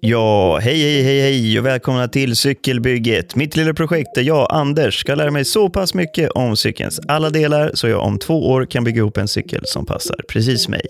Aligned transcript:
Ja, 0.00 0.58
hej, 0.58 0.82
hej, 0.82 1.02
hej, 1.02 1.20
hej 1.20 1.58
och 1.58 1.66
välkomna 1.66 2.08
till 2.08 2.36
Cykelbygget. 2.36 3.36
Mitt 3.36 3.56
lilla 3.56 3.74
projekt 3.74 4.14
där 4.14 4.22
jag, 4.22 4.46
Anders, 4.50 5.00
ska 5.00 5.14
lära 5.14 5.30
mig 5.30 5.44
så 5.44 5.70
pass 5.70 5.94
mycket 5.94 6.30
om 6.30 6.56
cykelns 6.56 7.00
alla 7.08 7.30
delar 7.30 7.70
så 7.74 7.88
jag 7.88 8.02
om 8.02 8.18
två 8.18 8.50
år 8.50 8.64
kan 8.64 8.84
bygga 8.84 8.98
ihop 8.98 9.16
en 9.16 9.28
cykel 9.28 9.62
som 9.64 9.86
passar 9.86 10.16
precis 10.28 10.68
mig. 10.68 10.86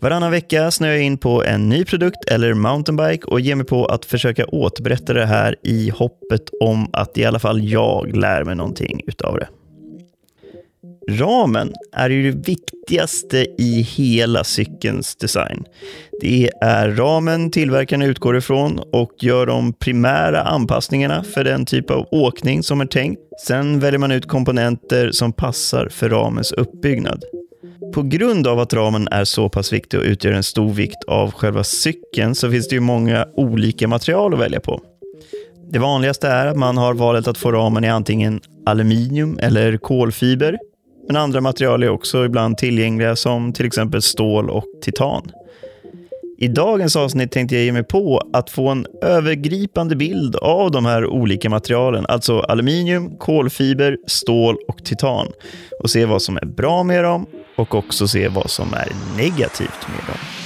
Varannan 0.00 0.30
vecka 0.30 0.70
snöar 0.70 0.92
jag 0.92 1.02
in 1.02 1.18
på 1.18 1.44
en 1.44 1.68
ny 1.68 1.84
produkt 1.84 2.30
eller 2.30 2.54
mountainbike 2.54 3.26
och 3.26 3.40
ger 3.40 3.54
mig 3.54 3.66
på 3.66 3.86
att 3.86 4.04
försöka 4.04 4.46
återberätta 4.46 5.12
det 5.12 5.26
här 5.26 5.56
i 5.62 5.90
hoppet 5.90 6.42
om 6.60 6.90
att 6.92 7.18
i 7.18 7.24
alla 7.24 7.38
fall 7.38 7.64
jag 7.64 8.16
lär 8.16 8.44
mig 8.44 8.54
någonting 8.54 9.00
utav 9.06 9.38
det. 9.38 9.48
Ramen 11.18 11.72
är 11.92 12.10
ju 12.10 12.32
det 12.32 12.48
viktigaste 12.48 13.46
i 13.58 13.82
hela 13.82 14.44
cykelns 14.44 15.16
design. 15.16 15.64
Det 16.20 16.50
är 16.60 16.90
ramen 16.90 17.50
tillverkaren 17.50 18.02
utgår 18.02 18.36
ifrån 18.36 18.80
och 18.92 19.10
gör 19.18 19.46
de 19.46 19.72
primära 19.72 20.42
anpassningarna 20.42 21.22
för 21.22 21.44
den 21.44 21.66
typ 21.66 21.90
av 21.90 22.06
åkning 22.10 22.62
som 22.62 22.80
är 22.80 22.86
tänkt. 22.86 23.20
Sen 23.46 23.80
väljer 23.80 23.98
man 23.98 24.10
ut 24.10 24.28
komponenter 24.28 25.10
som 25.10 25.32
passar 25.32 25.88
för 25.88 26.08
ramens 26.08 26.52
uppbyggnad. 26.52 27.22
På 27.94 28.02
grund 28.02 28.46
av 28.46 28.58
att 28.60 28.74
ramen 28.74 29.08
är 29.08 29.24
så 29.24 29.48
pass 29.48 29.72
viktig 29.72 30.00
och 30.00 30.06
utgör 30.06 30.32
en 30.32 30.42
stor 30.42 30.72
vikt 30.72 31.04
av 31.06 31.32
själva 31.32 31.64
cykeln 31.64 32.34
så 32.34 32.50
finns 32.50 32.68
det 32.68 32.74
ju 32.74 32.80
många 32.80 33.26
olika 33.36 33.88
material 33.88 34.34
att 34.34 34.40
välja 34.40 34.60
på. 34.60 34.80
Det 35.72 35.78
vanligaste 35.78 36.28
är 36.28 36.46
att 36.46 36.56
man 36.56 36.76
har 36.76 36.94
valet 36.94 37.28
att 37.28 37.38
få 37.38 37.52
ramen 37.52 37.84
i 37.84 37.88
antingen 37.88 38.40
aluminium 38.66 39.38
eller 39.42 39.76
kolfiber. 39.76 40.58
Men 41.10 41.16
andra 41.16 41.40
material 41.40 41.82
är 41.82 41.88
också 41.88 42.24
ibland 42.24 42.58
tillgängliga 42.58 43.16
som 43.16 43.52
till 43.52 43.66
exempel 43.66 44.02
stål 44.02 44.50
och 44.50 44.64
titan. 44.82 45.30
I 46.38 46.48
dagens 46.48 46.96
avsnitt 46.96 47.32
tänkte 47.32 47.54
jag 47.54 47.64
ge 47.64 47.72
mig 47.72 47.84
på 47.84 48.22
att 48.32 48.50
få 48.50 48.68
en 48.68 48.86
övergripande 49.02 49.96
bild 49.96 50.36
av 50.36 50.70
de 50.70 50.86
här 50.86 51.06
olika 51.06 51.50
materialen, 51.50 52.06
alltså 52.06 52.40
aluminium, 52.40 53.16
kolfiber, 53.18 53.96
stål 54.06 54.56
och 54.68 54.84
titan 54.84 55.26
och 55.80 55.90
se 55.90 56.04
vad 56.04 56.22
som 56.22 56.36
är 56.36 56.46
bra 56.46 56.82
med 56.82 57.04
dem 57.04 57.26
och 57.56 57.74
också 57.74 58.08
se 58.08 58.28
vad 58.28 58.50
som 58.50 58.74
är 58.74 58.92
negativt 59.16 59.88
med 59.88 60.06
dem. 60.06 60.39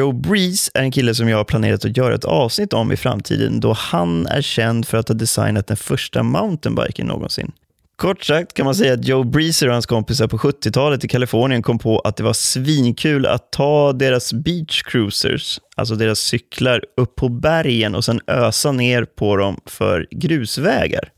Joe 0.00 0.12
Breeze 0.12 0.70
är 0.74 0.82
en 0.82 0.90
kille 0.90 1.14
som 1.14 1.28
jag 1.28 1.36
har 1.36 1.44
planerat 1.44 1.84
att 1.84 1.96
göra 1.96 2.14
ett 2.14 2.24
avsnitt 2.24 2.72
om 2.72 2.92
i 2.92 2.96
framtiden 2.96 3.60
då 3.60 3.72
han 3.72 4.26
är 4.26 4.42
känd 4.42 4.86
för 4.86 4.98
att 4.98 5.08
ha 5.08 5.14
designat 5.14 5.66
den 5.66 5.76
första 5.76 6.22
mountainbiken 6.22 7.06
någonsin. 7.06 7.52
Kort 7.96 8.24
sagt 8.24 8.54
kan 8.54 8.64
man 8.64 8.74
säga 8.74 8.94
att 8.94 9.04
Joe 9.04 9.24
Breezer 9.24 9.66
och 9.66 9.72
hans 9.72 9.86
kompisar 9.86 10.26
på 10.26 10.38
70-talet 10.38 11.04
i 11.04 11.08
Kalifornien 11.08 11.62
kom 11.62 11.78
på 11.78 11.98
att 11.98 12.16
det 12.16 12.22
var 12.22 12.32
svinkul 12.32 13.26
att 13.26 13.52
ta 13.52 13.92
deras 13.92 14.32
beach 14.32 14.82
cruisers, 14.82 15.60
alltså 15.76 15.94
deras 15.94 16.18
cyklar, 16.18 16.84
upp 16.96 17.16
på 17.16 17.28
bergen 17.28 17.94
och 17.94 18.04
sen 18.04 18.20
ösa 18.26 18.72
ner 18.72 19.04
på 19.04 19.36
dem 19.36 19.60
för 19.66 20.06
grusvägar. 20.10 21.12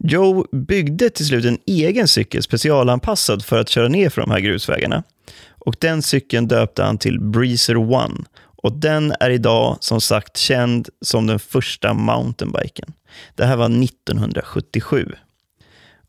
Joe 0.00 0.46
byggde 0.52 1.10
till 1.10 1.26
slut 1.26 1.44
en 1.44 1.58
egen 1.66 2.08
cykel 2.08 2.42
specialanpassad 2.42 3.44
för 3.44 3.58
att 3.58 3.68
köra 3.68 3.88
ner 3.88 4.08
för 4.08 4.20
de 4.20 4.30
här 4.30 4.40
grusvägarna. 4.40 5.02
Och 5.66 5.76
den 5.80 6.02
cykeln 6.02 6.48
döpte 6.48 6.82
han 6.82 6.98
till 6.98 7.20
Breezer 7.20 7.76
One. 7.76 8.24
Och 8.56 8.72
den 8.72 9.14
är 9.20 9.30
idag 9.30 9.76
som 9.80 10.00
sagt 10.00 10.36
känd 10.36 10.88
som 11.00 11.26
den 11.26 11.38
första 11.38 11.94
mountainbiken. 11.94 12.92
Det 13.34 13.44
här 13.44 13.56
var 13.56 13.84
1977. 13.84 15.12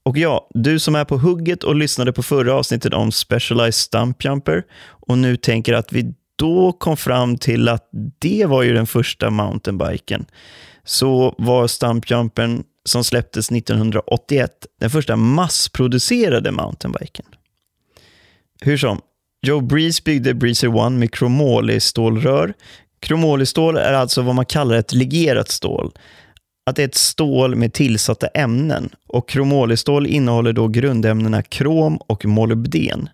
Och 0.04 0.18
ja, 0.18 0.48
du 0.50 0.80
som 0.80 0.96
är 0.96 1.06
på 1.06 1.18
hugget 1.18 1.64
och 1.64 1.76
lyssnade 1.76 2.14
på 2.14 2.24
förra 2.24 2.54
avsnittet 2.54 2.94
om 2.94 3.12
Specialized 3.12 3.74
Stump 3.74 4.26
Jumper 4.26 4.64
och 5.08 5.18
nu 5.18 5.38
tänker 5.38 5.74
att 5.74 5.94
vi 5.94 6.14
då 6.36 6.72
kom 6.72 6.98
fram 6.98 7.38
till 7.38 7.70
att 7.70 7.90
det 8.20 8.46
var 8.46 8.64
ju 8.64 8.74
den 8.74 8.88
första 8.88 9.30
mountainbiken. 9.30 10.26
Så 10.84 11.36
var 11.38 11.68
Stump 11.68 12.12
Jumpern 12.12 12.64
som 12.86 13.04
släpptes 13.04 13.52
1981 13.52 14.52
den 14.80 14.90
första 14.90 15.16
massproducerade 15.16 16.52
mountainbiken. 16.52 17.26
Hur 18.62 18.78
som, 18.78 19.02
Joe 19.46 19.62
Breeze 19.62 20.02
byggde 20.06 20.34
Breezer 20.34 20.76
One 20.76 20.98
med 20.98 21.12
kromolistålrör. 21.12 22.54
Kromolistål 23.00 23.78
är 23.78 23.94
alltså 23.94 24.22
vad 24.22 24.36
man 24.36 24.46
kallar 24.46 24.76
ett 24.76 24.94
legerat 24.94 25.50
stål. 25.50 25.92
Att 26.66 26.76
det 26.76 26.84
är 26.84 26.88
ett 26.88 26.96
stål 26.96 27.56
med 27.56 27.74
tillsatta 27.74 28.28
ämnen 28.28 28.90
och 29.08 29.30
kromolistål 29.30 30.08
innehåller 30.08 30.54
då 30.54 30.68
grundämnena 30.68 31.42
krom 31.42 31.98
och 31.98 32.26
molybden. 32.26 33.10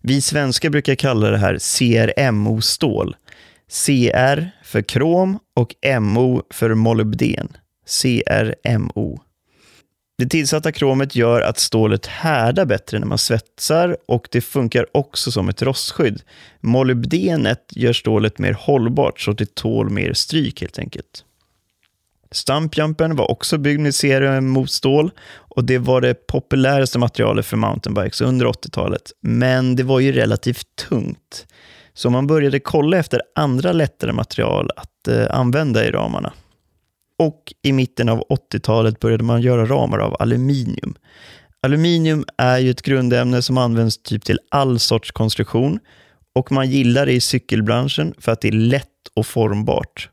Vi 0.00 0.20
svenskar 0.20 0.70
brukar 0.70 0.94
kalla 0.94 1.30
det 1.30 1.38
här 1.38 1.58
CRMO-stål. 1.58 3.16
CR 3.68 4.50
för 4.64 4.82
krom 4.82 5.38
och 5.56 5.74
MO 6.00 6.42
för 6.50 6.74
molybden. 6.74 7.48
CRMO. 8.02 9.20
Det 10.22 10.28
tillsatta 10.28 10.72
kromet 10.72 11.16
gör 11.16 11.40
att 11.40 11.58
stålet 11.58 12.06
härdar 12.06 12.64
bättre 12.64 12.98
när 12.98 13.06
man 13.06 13.18
svetsar 13.18 13.96
och 14.06 14.28
det 14.30 14.40
funkar 14.40 14.86
också 14.92 15.32
som 15.32 15.48
ett 15.48 15.62
rostskydd. 15.62 16.22
Molybdenet 16.60 17.64
gör 17.70 17.92
stålet 17.92 18.38
mer 18.38 18.52
hållbart 18.52 19.20
så 19.20 19.30
att 19.30 19.38
det 19.38 19.54
tål 19.54 19.90
mer 19.90 20.12
stryk 20.12 20.60
helt 20.60 20.78
enkelt. 20.78 21.24
Stumpjumpen 22.30 23.16
var 23.16 23.30
också 23.30 23.58
byggd 23.58 23.80
med 23.80 23.94
serum 23.94 24.48
mot 24.48 24.70
stål 24.70 25.10
och 25.32 25.64
det 25.64 25.78
var 25.78 26.00
det 26.00 26.26
populäraste 26.26 26.98
materialet 26.98 27.46
för 27.46 27.56
mountainbikes 27.56 28.20
under 28.20 28.46
80-talet. 28.46 29.12
Men 29.20 29.76
det 29.76 29.82
var 29.82 30.00
ju 30.00 30.12
relativt 30.12 30.66
tungt. 30.88 31.46
Så 31.94 32.10
man 32.10 32.26
började 32.26 32.60
kolla 32.60 32.96
efter 32.96 33.22
andra 33.34 33.72
lättare 33.72 34.12
material 34.12 34.70
att 34.76 35.08
eh, 35.08 35.26
använda 35.30 35.84
i 35.84 35.90
ramarna. 35.90 36.32
Och 37.22 37.52
i 37.62 37.72
mitten 37.72 38.08
av 38.08 38.24
80-talet 38.28 39.00
började 39.00 39.24
man 39.24 39.42
göra 39.42 39.66
ramar 39.66 39.98
av 39.98 40.16
aluminium. 40.20 40.94
Aluminium 41.60 42.24
är 42.38 42.58
ju 42.58 42.70
ett 42.70 42.82
grundämne 42.82 43.42
som 43.42 43.58
används 43.58 44.02
typ 44.02 44.24
till 44.24 44.38
all 44.48 44.78
sorts 44.78 45.12
konstruktion 45.12 45.78
och 46.34 46.52
man 46.52 46.70
gillar 46.70 47.06
det 47.06 47.12
i 47.12 47.20
cykelbranschen 47.20 48.14
för 48.18 48.32
att 48.32 48.40
det 48.40 48.48
är 48.48 48.52
lätt 48.52 48.88
och 49.14 49.26
formbart. 49.26 50.08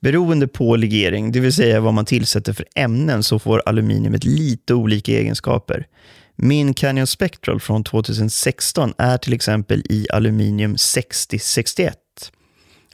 Beroende 0.00 0.48
på 0.48 0.76
legering, 0.76 1.32
det 1.32 1.40
vill 1.40 1.52
säga 1.52 1.80
vad 1.80 1.94
man 1.94 2.04
tillsätter 2.04 2.52
för 2.52 2.66
ämnen, 2.74 3.22
så 3.22 3.38
får 3.38 3.62
aluminiumet 3.66 4.24
lite 4.24 4.74
olika 4.74 5.12
egenskaper. 5.12 5.86
Min 6.36 6.74
Canyon 6.74 7.06
Spectral 7.06 7.60
från 7.60 7.84
2016 7.84 8.94
är 8.98 9.18
till 9.18 9.32
exempel 9.32 9.82
i 9.88 10.06
aluminium 10.10 10.78
6061 10.78 12.01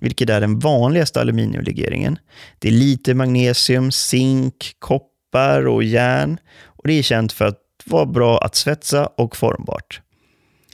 vilket 0.00 0.30
är 0.30 0.40
den 0.40 0.58
vanligaste 0.58 1.20
aluminiumlegeringen. 1.20 2.18
Det 2.58 2.68
är 2.68 2.72
lite 2.72 3.14
magnesium, 3.14 3.92
zink, 3.92 4.72
koppar 4.78 5.66
och 5.66 5.84
järn 5.84 6.38
och 6.64 6.88
det 6.88 6.92
är 6.92 7.02
känt 7.02 7.32
för 7.32 7.44
att 7.44 7.58
vara 7.84 8.06
bra 8.06 8.38
att 8.38 8.54
svetsa 8.54 9.06
och 9.06 9.36
formbart. 9.36 10.00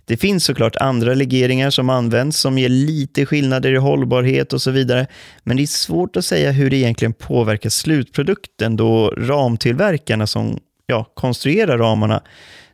Det 0.07 0.17
finns 0.17 0.45
såklart 0.45 0.77
andra 0.77 1.15
legeringar 1.15 1.71
som 1.71 1.91
används 1.91 2.39
som 2.41 2.59
ger 2.59 2.69
lite 2.69 3.27
skillnader 3.27 3.73
i 3.73 3.77
hållbarhet 3.77 4.53
och 4.53 4.63
så 4.63 4.71
vidare, 4.71 5.07
men 5.43 5.57
det 5.57 5.63
är 5.63 5.67
svårt 5.67 6.17
att 6.17 6.25
säga 6.25 6.53
hur 6.53 6.71
det 6.71 6.77
egentligen 6.77 7.13
påverkar 7.13 7.71
slutprodukten 7.71 8.77
då 8.77 9.09
ramtillverkarna 9.11 10.27
som 10.27 10.59
ja, 10.87 11.05
konstruerar 11.15 11.79
ramarna, 11.79 12.23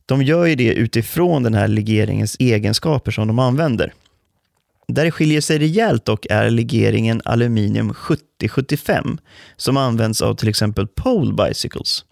de 0.07 0.23
gör 0.23 0.47
ju 0.47 0.55
det 0.55 0.73
utifrån 0.73 1.43
den 1.43 1.55
här 1.55 1.69
legeringens 1.69 2.37
egenskaper 2.39 3.11
som 3.11 3.27
de 3.27 3.39
använder. 3.39 3.93
Där 4.95 5.05
det 5.05 5.11
skiljer 5.11 5.41
sig 5.41 5.59
rejält 5.59 6.05
dock 6.05 6.27
är 6.31 6.51
legeringen 6.51 7.23
aluminium 7.25 7.95
7075 7.95 9.19
som 9.57 9.77
används 9.77 10.23
av 10.23 10.35
till 10.35 10.49
exempel 10.49 10.87
pole 10.87 11.33
bicycles. 11.33 12.05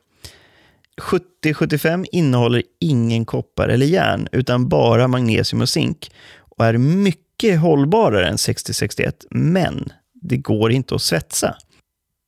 7075 1.01 2.05
innehåller 2.13 2.63
ingen 2.81 3.25
koppar 3.25 3.69
eller 3.69 3.87
järn 3.87 4.29
utan 4.33 4.69
bara 4.69 5.09
magnesium 5.09 5.63
och 5.63 5.69
zink 5.69 6.11
och 6.39 6.65
är 6.65 6.79
mycket 6.79 7.61
hållbarare 7.61 8.29
än 8.29 8.39
6061 8.39 9.27
men 9.31 9.93
det 10.23 10.37
går 10.37 10.73
inte 10.73 10.95
att 10.95 11.03
svetsa. 11.03 11.57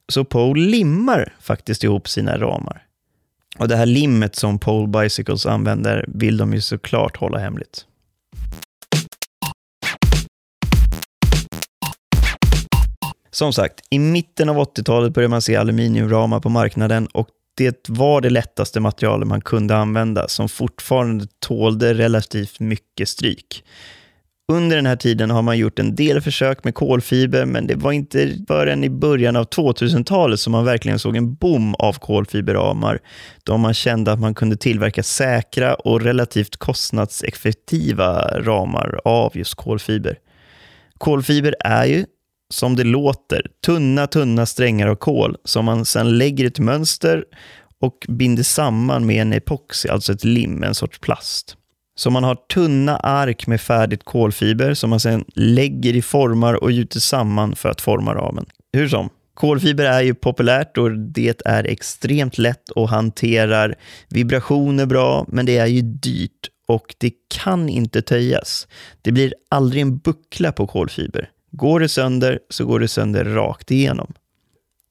Så 0.08 0.25
Pole 0.25 0.70
limmar 0.70 1.35
faktiskt 1.41 1.85
ihop 1.85 2.08
sina 2.08 2.38
ramar. 2.38 2.87
Och 3.58 3.69
det 3.69 3.76
här 3.76 3.87
limmet 3.87 4.37
som 4.37 4.58
Pole 4.58 4.88
Bicycles 4.88 5.47
använder 5.47 6.05
vill 6.08 6.37
de 6.37 6.55
ju 6.55 6.61
såklart 6.61 7.17
hålla 7.17 7.38
hemligt. 7.38 7.87
Som 13.41 13.53
sagt, 13.53 13.81
i 13.91 13.99
mitten 13.99 14.49
av 14.49 14.57
80-talet 14.57 15.15
började 15.15 15.31
man 15.31 15.43
se 15.43 15.57
aluminiumramar 15.57 16.41
på 16.41 16.49
marknaden 16.49 17.07
och 17.07 17.29
det 17.57 17.89
var 17.89 18.21
det 18.21 18.31
lättaste 18.31 18.81
materialet 18.81 19.29
man 19.29 19.41
kunde 19.41 19.77
använda 19.77 20.29
som 20.29 20.49
fortfarande 20.49 21.27
tålde 21.39 21.95
relativt 21.95 22.61
mycket 22.61 23.09
stryk. 23.09 23.65
Under 24.53 24.77
den 24.77 24.87
här 24.87 24.97
tiden 24.97 25.31
har 25.31 25.43
man 25.43 25.59
gjort 25.59 25.79
en 25.79 25.95
del 25.95 26.21
försök 26.21 26.65
med 26.65 26.75
kolfiber, 26.75 27.45
men 27.45 27.67
det 27.67 27.75
var 27.75 27.93
inte 27.93 28.37
förrän 28.49 28.85
i 28.85 28.91
början 28.91 29.37
av 29.37 29.49
2000-talet 29.49 30.41
som 30.41 30.53
man 30.53 30.65
verkligen 30.65 30.99
såg 30.99 31.17
en 31.17 31.35
boom 31.35 31.75
av 31.75 31.93
kolfiberramar, 31.93 32.99
då 33.45 33.57
man 33.57 33.75
kände 33.75 34.13
att 34.13 34.21
man 34.21 34.35
kunde 34.35 34.57
tillverka 34.57 35.03
säkra 35.03 35.75
och 35.75 36.01
relativt 36.01 36.57
kostnadseffektiva 36.57 38.41
ramar 38.41 39.01
av 39.05 39.37
just 39.37 39.55
kolfiber. 39.55 40.19
Kolfiber 40.99 41.55
är 41.61 41.85
ju, 41.85 42.05
som 42.50 42.76
det 42.76 42.85
låter, 42.85 43.47
tunna, 43.67 44.06
tunna 44.06 44.47
strängar 44.47 44.88
av 44.88 44.94
kol 44.94 45.37
som 45.44 45.64
man 45.64 45.85
sedan 45.85 46.19
lägger 46.19 46.47
ett 46.47 46.58
mönster 46.58 47.25
och 47.81 48.06
binder 48.08 48.43
samman 48.43 49.06
med 49.06 49.23
en 49.23 49.32
epoxy, 49.32 49.88
alltså 49.88 50.12
ett 50.12 50.25
lim, 50.25 50.62
en 50.62 50.75
sorts 50.75 50.99
plast. 50.99 51.56
Så 51.94 52.11
man 52.11 52.25
har 52.25 52.35
tunna 52.35 52.97
ark 52.97 53.47
med 53.47 53.61
färdigt 53.61 54.05
kolfiber 54.05 54.75
som 54.75 54.91
man 54.91 55.00
sedan 55.00 55.25
lägger 55.35 55.97
i 55.97 56.02
formar 56.02 56.55
och 56.55 56.73
gjuter 56.73 57.00
samman 57.00 57.56
för 57.56 57.69
att 57.69 57.81
forma 57.81 58.14
ramen. 58.14 58.47
Hur 58.73 58.88
som, 58.88 59.08
kolfiber 59.35 59.85
är 59.85 60.00
ju 60.00 60.14
populärt 60.14 60.79
och 60.79 60.91
det 60.99 61.43
är 61.44 61.64
extremt 61.64 62.38
lätt 62.38 62.70
och 62.70 62.88
hanterar 62.88 63.75
vibrationer 64.08 64.87
bra, 64.87 65.25
men 65.29 65.47
det 65.47 65.56
är 65.58 65.67
ju 65.67 65.82
dyrt 65.82 66.50
och 66.67 66.94
det 66.99 67.12
kan 67.35 67.69
inte 67.69 68.02
töjas. 68.02 68.69
Det 69.02 69.12
blir 69.12 69.35
aldrig 69.49 69.82
en 69.82 69.99
buckla 69.99 70.52
på 70.52 70.67
kolfiber. 70.67 71.31
Går 71.50 71.81
det 71.81 71.88
sönder 71.88 72.38
så 72.50 72.64
går 72.64 72.81
det 72.81 72.88
sönder 72.88 73.25
rakt 73.25 73.70
igenom. 73.70 74.12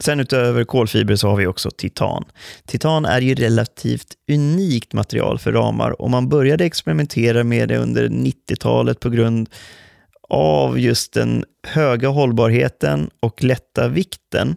Sen 0.04 0.20
utöver 0.20 0.64
kolfiber 0.64 1.16
så 1.16 1.28
har 1.30 1.36
vi 1.36 1.48
också 1.48 1.72
titan. 1.72 2.26
Titan 2.66 3.06
är 3.06 3.22
ju 3.22 3.36
relativt 3.36 4.08
unikt 4.32 4.94
material 4.94 5.40
för 5.40 5.52
ramar 5.52 6.02
och 6.02 6.10
man 6.10 6.30
började 6.30 6.66
experimentera 6.66 7.44
med 7.44 7.70
det 7.70 7.78
under 7.78 8.10
90-talet 8.10 9.00
på 9.00 9.10
grund 9.10 9.50
av 10.30 10.80
just 10.80 11.14
den 11.14 11.46
höga 11.68 12.08
hållbarheten 12.10 13.10
och 13.20 13.44
lätta 13.44 13.88
vikten. 13.88 14.56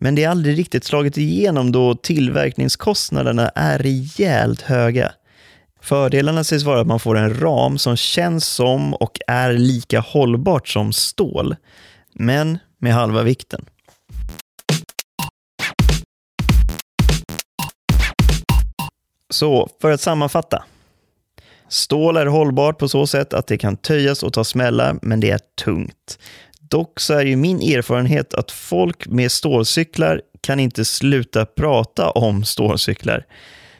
Men 0.00 0.14
det 0.14 0.24
är 0.24 0.28
aldrig 0.28 0.58
riktigt 0.58 0.84
slagit 0.84 1.18
igenom 1.18 1.72
då 1.72 1.94
tillverkningskostnaderna 1.94 3.48
är 3.48 3.78
rejält 3.78 4.62
höga. 4.62 5.12
Fördelarna 5.84 6.44
sägs 6.44 6.64
vara 6.64 6.80
att 6.80 6.86
man 6.86 7.00
får 7.00 7.16
en 7.16 7.40
ram 7.40 7.78
som 7.78 7.96
känns 7.96 8.46
som 8.46 8.94
och 8.94 9.18
är 9.26 9.52
lika 9.52 10.00
hållbart 10.00 10.68
som 10.68 10.92
stål, 10.92 11.56
men 12.14 12.58
med 12.78 12.94
halva 12.94 13.22
vikten. 13.22 13.64
Så 19.30 19.68
för 19.80 19.90
att 19.90 20.00
sammanfatta. 20.00 20.64
Stål 21.68 22.16
är 22.16 22.26
hållbart 22.26 22.78
på 22.78 22.88
så 22.88 23.06
sätt 23.06 23.34
att 23.34 23.46
det 23.46 23.58
kan 23.58 23.76
töjas 23.76 24.22
och 24.22 24.32
ta 24.32 24.44
smällar, 24.44 24.98
men 25.02 25.20
det 25.20 25.30
är 25.30 25.40
tungt. 25.64 26.18
Dock 26.60 27.00
så 27.00 27.14
är 27.14 27.24
ju 27.24 27.36
min 27.36 27.62
erfarenhet 27.62 28.34
att 28.34 28.50
folk 28.50 29.06
med 29.06 29.32
stålcyklar 29.32 30.22
kan 30.40 30.60
inte 30.60 30.84
sluta 30.84 31.46
prata 31.46 32.10
om 32.10 32.44
stålcyklar. 32.44 33.26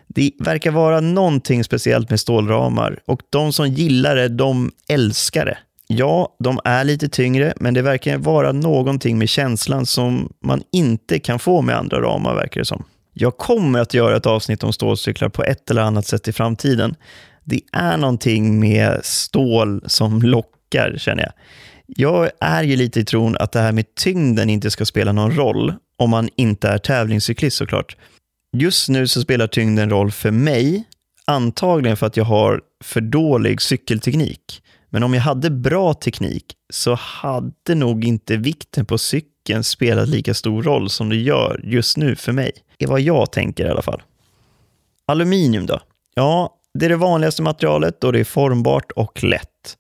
Det 0.09 0.31
verkar 0.39 0.71
vara 0.71 1.01
någonting 1.01 1.65
speciellt 1.65 2.11
med 2.11 2.21
stålramar 2.21 3.01
och 3.07 3.21
de 3.31 3.53
som 3.53 3.69
gillar 3.69 4.17
det, 4.17 4.29
de 4.29 4.73
älskar 4.89 5.47
det. 5.47 5.59
Ja, 5.87 6.37
de 6.39 6.61
är 6.65 6.85
lite 6.85 7.09
tyngre, 7.09 7.55
men 7.57 7.75
det 7.75 7.83
verkar 7.83 8.19
vara 8.19 8.53
någonting 8.53 9.19
med 9.19 9.29
känslan 9.29 9.87
som 9.87 10.33
man 10.45 10.63
inte 10.73 11.19
kan 11.19 11.39
få 11.39 11.63
med 11.63 11.77
andra 11.77 12.01
ramar, 12.01 12.35
verkar 12.35 12.61
det 12.61 12.65
som. 12.65 12.85
Jag 13.13 13.37
kommer 13.37 13.79
att 13.79 13.95
göra 13.95 14.17
ett 14.17 14.27
avsnitt 14.27 14.65
om 14.65 14.73
stålcyklar 14.73 15.29
på 15.29 15.45
ett 15.45 15.71
eller 15.71 15.83
annat 15.83 16.07
sätt 16.07 16.29
i 16.29 16.33
framtiden. 16.33 16.95
Det 17.45 17.61
är 17.73 17.97
någonting 17.97 18.61
med 18.61 19.01
stål 19.05 19.83
som 19.87 20.23
lockar, 20.23 20.95
känner 20.99 21.23
jag. 21.23 21.33
Jag 21.87 22.31
är 22.41 22.63
ju 22.63 22.77
lite 22.77 23.01
i 23.01 23.05
tron 23.05 23.37
att 23.37 23.53
det 23.53 23.61
här 23.61 23.73
med 23.73 23.95
tyngden 23.95 24.51
inte 24.51 24.71
ska 24.71 24.85
spela 24.85 25.13
någon 25.13 25.37
roll, 25.37 25.75
om 25.99 26.11
man 26.11 26.29
inte 26.37 26.69
är 26.69 26.79
tävlingscyklist 26.79 27.57
såklart. 27.57 27.97
Just 28.57 28.89
nu 28.89 29.09
så 29.09 29.21
spelar 29.21 29.47
tyngden 29.47 29.91
roll 29.91 30.11
för 30.11 30.31
mig, 30.31 30.85
antagligen 31.25 31.97
för 31.97 32.07
att 32.07 32.17
jag 32.17 32.25
har 32.25 32.61
för 32.85 33.01
dålig 33.01 33.63
cykelteknik. 33.63 34.63
Men 34.91 35.03
om 35.03 35.15
jag 35.15 35.21
hade 35.21 35.51
bra 35.51 35.95
teknik 35.95 36.45
så 36.73 36.95
hade 36.95 37.75
nog 37.75 38.05
inte 38.05 38.37
vikten 38.37 38.87
på 38.87 38.99
cykeln 38.99 39.65
spelat 39.65 40.09
lika 40.09 40.35
stor 40.35 40.63
roll 40.63 40.91
som 40.91 41.09
det 41.09 41.17
gör 41.17 41.61
just 41.65 41.97
nu 41.97 42.17
för 42.17 42.33
mig. 42.33 42.53
Det 42.79 42.85
är 42.85 42.89
vad 42.89 43.01
jag 43.01 43.33
tänker 43.33 43.67
i 43.67 43.69
alla 43.69 43.83
fall. 43.83 44.03
Aluminium 45.07 45.67
då? 45.67 45.81
Ja, 46.15 46.55
det 46.79 46.85
är 46.85 46.91
det 46.91 46.97
vanligaste 46.97 47.43
materialet 47.43 48.05
och 48.05 48.13
det 48.13 48.21
är 48.21 48.25
formbart 48.25 48.93
och 48.93 49.25
lätt. 49.25 49.79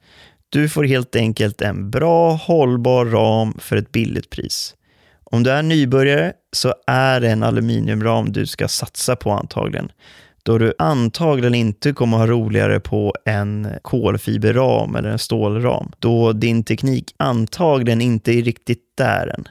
Du 0.48 0.68
får 0.68 0.84
helt 0.84 1.16
enkelt 1.16 1.62
en 1.62 1.90
bra, 1.90 2.32
hållbar 2.32 3.04
ram 3.04 3.58
för 3.58 3.76
ett 3.76 3.92
billigt 3.92 4.30
pris. 4.30 4.74
Om 5.34 5.42
du 5.42 5.50
är 5.50 5.62
nybörjare 5.62 6.32
så 6.52 6.74
är 6.86 7.20
det 7.20 7.30
en 7.30 7.42
aluminiumram 7.42 8.32
du 8.32 8.46
ska 8.46 8.68
satsa 8.68 9.16
på 9.16 9.30
antagligen 9.30 9.92
då 10.42 10.58
du 10.58 10.72
antagligen 10.78 11.54
inte 11.54 11.92
kommer 11.92 12.16
ha 12.16 12.26
roligare 12.26 12.80
på 12.80 13.14
en 13.24 13.68
kolfiberram 13.82 14.96
eller 14.96 15.08
en 15.08 15.18
stålram, 15.18 15.92
då 15.98 16.32
din 16.32 16.64
teknik 16.64 17.14
antagligen 17.16 18.00
inte 18.00 18.32
är 18.32 18.42
riktigt 18.42 18.82
där 18.96 19.34
än. 19.34 19.48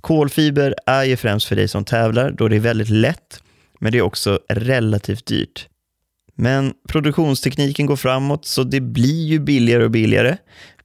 Kolfiber 0.00 0.74
är 0.86 1.04
ju 1.04 1.16
främst 1.16 1.46
för 1.46 1.56
dig 1.56 1.68
som 1.68 1.84
tävlar, 1.84 2.30
då 2.30 2.48
det 2.48 2.56
är 2.56 2.60
väldigt 2.60 2.90
lätt, 2.90 3.42
men 3.80 3.92
det 3.92 3.98
är 3.98 4.02
också 4.02 4.38
relativt 4.48 5.26
dyrt. 5.26 5.68
Men 6.34 6.72
produktionstekniken 6.88 7.86
går 7.86 7.96
framåt, 7.96 8.44
så 8.44 8.62
det 8.62 8.80
blir 8.80 9.26
ju 9.26 9.38
billigare 9.38 9.84
och 9.84 9.90
billigare. 9.90 10.36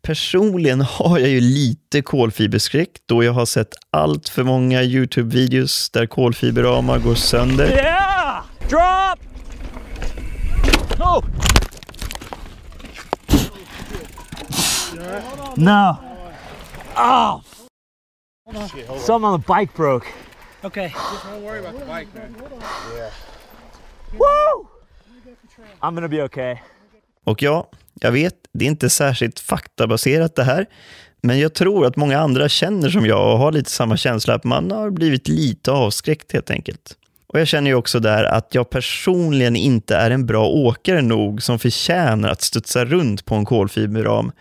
Personligen 0.02 0.82
har 0.82 1.20
jag 1.20 1.30
ju 1.30 1.42
lite 1.42 2.02
kolfiberskräck, 2.02 2.90
då 3.06 3.24
jag 3.24 3.34
har 3.34 3.46
sett 3.46 3.74
allt 3.92 4.30
för 4.30 4.44
många 4.44 4.84
YouTube-videos 4.84 5.90
där 5.94 6.06
kolfiberramar 6.06 7.00
går 7.00 7.16
sönder. 7.16 7.72
Yeah! 7.72 8.44
Drop! 8.70 9.20
Oh! 11.00 11.24
No. 15.56 15.96
Oh! 16.96 17.42
Something 19.06 19.26
on 19.26 19.42
the 19.42 19.54
bike 19.60 19.74
broke. 19.76 20.08
Okay. 20.64 20.90
Just 20.90 21.24
don't 21.24 21.44
worry 21.44 21.60
about 21.60 21.80
the 21.80 21.86
bike, 21.86 22.08
man. 22.16 22.36
Woo! 24.18 24.68
I'm 25.82 25.96
gonna 25.96 26.08
be 26.08 26.22
okay. 26.24 26.60
Och 27.26 27.44
ja, 27.44 27.70
jag 28.02 28.12
vet, 28.12 28.36
det 28.54 28.66
är 28.66 28.70
inte 28.70 28.90
särskilt 28.90 29.40
faktabaserat 29.40 30.36
det 30.36 30.44
här, 30.44 30.66
men 31.22 31.40
jag 31.40 31.54
tror 31.54 31.86
att 31.86 31.96
många 31.96 32.20
andra 32.20 32.50
känner 32.50 32.90
som 32.90 33.06
jag 33.06 33.34
och 33.34 33.40
har 33.40 33.52
lite 33.52 33.72
samma 33.72 33.98
känsla, 33.98 34.34
att 34.34 34.44
man 34.44 34.72
har 34.72 34.90
blivit 34.90 35.28
lite 35.28 35.72
avskräckt 35.72 36.32
helt 36.32 36.52
enkelt. 36.52 36.96
Och 37.34 37.40
jag 37.40 37.48
känner 37.48 37.70
ju 37.70 37.76
också 37.76 38.00
där 38.00 38.24
att 38.24 38.56
jag 38.56 38.70
personligen 38.70 39.56
inte 39.56 39.96
är 39.96 40.12
en 40.12 40.26
bra 40.26 40.48
åkare 40.48 41.02
nog 41.02 41.44
som 41.44 41.60
förtjänar 41.60 42.30
att 42.30 42.42
studsa 42.42 42.86
runt 42.86 43.26
på 43.26 43.36
en 43.36 43.46
kolfiberram, 43.46 44.32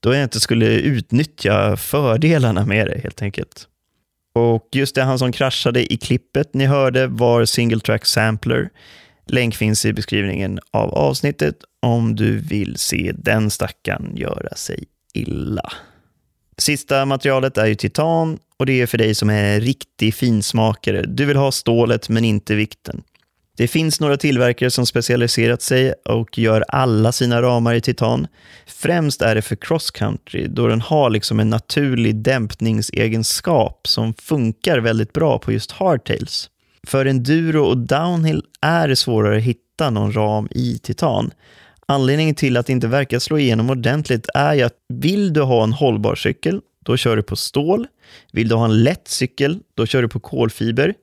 då 0.00 0.14
jag 0.14 0.22
inte 0.22 0.40
skulle 0.40 0.66
utnyttja 0.66 1.76
fördelarna 1.76 2.66
med 2.66 2.86
det 2.86 3.00
helt 3.02 3.22
enkelt. 3.22 3.66
Och 4.34 4.68
just 4.72 4.94
det, 4.94 5.02
han 5.02 5.18
som 5.18 5.32
kraschade 5.32 5.92
i 5.92 5.96
klippet 5.96 6.54
ni 6.54 6.66
hörde 6.66 7.06
var 7.06 7.44
Single 7.44 7.80
Track 7.80 8.06
Sampler. 8.06 8.70
Länk 9.32 9.54
finns 9.54 9.84
i 9.84 9.92
beskrivningen 9.92 10.58
av 10.70 10.94
avsnittet 10.94 11.56
om 11.82 12.16
du 12.16 12.38
vill 12.38 12.76
se 12.78 13.12
den 13.18 13.50
stackaren 13.50 14.16
göra 14.16 14.54
sig 14.56 14.84
illa. 15.14 15.72
Sista 16.58 17.04
materialet 17.04 17.58
är 17.58 17.66
ju 17.66 17.74
titan 17.74 18.38
och 18.56 18.66
det 18.66 18.80
är 18.80 18.86
för 18.86 18.98
dig 18.98 19.14
som 19.14 19.30
är 19.30 19.54
en 19.54 19.60
riktig 19.60 20.14
finsmakare. 20.14 21.02
Du 21.02 21.24
vill 21.24 21.36
ha 21.36 21.52
stålet 21.52 22.08
men 22.08 22.24
inte 22.24 22.54
vikten. 22.54 23.02
Det 23.56 23.68
finns 23.68 24.00
några 24.00 24.16
tillverkare 24.16 24.70
som 24.70 24.86
specialiserat 24.86 25.62
sig 25.62 25.92
och 25.92 26.38
gör 26.38 26.64
alla 26.68 27.12
sina 27.12 27.42
ramar 27.42 27.74
i 27.74 27.80
titan. 27.80 28.26
Främst 28.66 29.22
är 29.22 29.34
det 29.34 29.42
för 29.42 29.56
cross 29.56 29.90
country 29.90 30.46
då 30.46 30.66
den 30.66 30.80
har 30.80 31.10
liksom 31.10 31.40
en 31.40 31.50
naturlig 31.50 32.16
dämpningsegenskap 32.16 33.80
som 33.86 34.14
funkar 34.14 34.78
väldigt 34.78 35.12
bra 35.12 35.38
på 35.38 35.52
just 35.52 35.70
hardtails. 35.70 36.50
För 36.86 37.06
enduro 37.06 37.64
och 37.64 37.78
downhill 37.78 38.42
är 38.60 38.88
det 38.88 38.96
svårare 38.96 39.36
att 39.36 39.42
hitta 39.42 39.90
någon 39.90 40.12
ram 40.12 40.48
i 40.50 40.78
titan. 40.78 41.30
Anledningen 41.86 42.34
till 42.34 42.56
att 42.56 42.66
det 42.66 42.72
inte 42.72 42.88
verkar 42.88 43.18
slå 43.18 43.38
igenom 43.38 43.70
ordentligt 43.70 44.26
är 44.34 44.54
ju 44.54 44.62
att 44.62 44.74
vill 44.88 45.32
du 45.32 45.40
ha 45.40 45.64
en 45.64 45.72
hållbar 45.72 46.14
cykel, 46.14 46.60
då 46.84 46.96
kör 46.96 47.16
du 47.16 47.22
på 47.22 47.36
stål. 47.36 47.86
Vill 48.32 48.48
du 48.48 48.54
ha 48.54 48.64
en 48.64 48.82
lätt 48.82 49.08
cykel, 49.08 49.58
då 49.74 49.86
kör 49.86 50.02
du 50.02 50.08
på 50.08 50.20
kolfiber. 50.20 50.94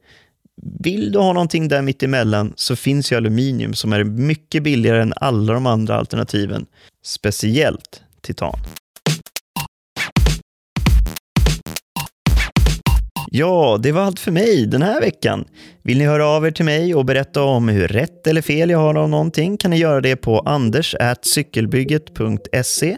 Vill 0.79 1.12
du 1.12 1.19
ha 1.19 1.34
någonting 1.34 1.67
där 1.67 1.81
mittemellan 1.81 2.53
så 2.55 2.75
finns 2.75 3.12
ju 3.12 3.15
aluminium 3.15 3.74
som 3.74 3.93
är 3.93 4.03
mycket 4.03 4.63
billigare 4.63 5.01
än 5.01 5.13
alla 5.15 5.53
de 5.53 5.65
andra 5.65 5.96
alternativen. 5.96 6.65
Speciellt 7.03 8.01
titan. 8.22 8.60
Ja, 13.38 13.79
det 13.84 13.91
var 13.91 14.01
allt 14.01 14.20
för 14.20 14.32
mig 14.32 14.65
den 14.65 14.82
här 14.82 15.01
veckan. 15.01 15.46
Vill 15.84 15.98
ni 15.98 16.06
höra 16.06 16.27
av 16.27 16.48
er 16.48 16.51
till 16.51 16.65
mig 16.65 16.96
och 16.96 17.06
berätta 17.06 17.44
om 17.44 17.67
hur 17.67 17.88
rätt 17.88 18.27
eller 18.27 18.41
fel 18.41 18.70
jag 18.70 18.79
har 18.79 18.96
om 18.96 19.12
någonting 19.12 19.58
kan 19.58 19.72
ni 19.72 19.77
göra 19.77 20.01
det 20.01 20.15
på 20.15 20.39
anders.cykelbygget.se. 20.39 22.98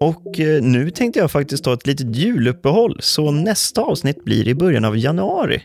Och 0.00 0.40
eh, 0.40 0.62
nu 0.62 0.90
tänkte 0.90 1.20
jag 1.20 1.30
faktiskt 1.30 1.64
ta 1.64 1.74
ett 1.74 1.86
litet 1.86 2.16
juluppehåll, 2.16 2.98
så 3.00 3.30
nästa 3.30 3.80
avsnitt 3.80 4.24
blir 4.24 4.48
i 4.48 4.54
början 4.54 4.84
av 4.84 4.98
januari. 4.98 5.62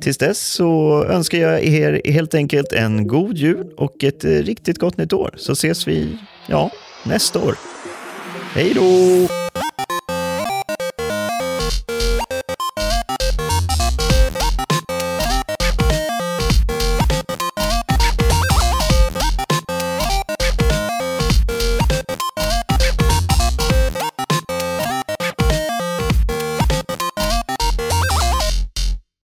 Tills 0.00 0.18
dess 0.18 0.52
så 0.52 1.04
önskar 1.04 1.38
jag 1.38 1.64
er 1.64 2.02
helt 2.04 2.34
enkelt 2.34 2.72
en 2.72 3.06
god 3.06 3.36
jul 3.36 3.66
och 3.76 4.04
ett 4.04 4.24
eh, 4.24 4.30
riktigt 4.30 4.78
gott 4.78 4.96
nytt 4.96 5.12
år, 5.12 5.34
så 5.36 5.52
ses 5.52 5.88
vi, 5.88 6.18
ja, 6.46 6.70
nästa 7.04 7.38
år. 7.38 7.54
Hej 8.54 8.72
då! 8.74 8.82